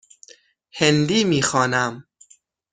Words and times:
هندی 0.71 1.23
می 1.23 1.41
خوانم. 1.41 2.03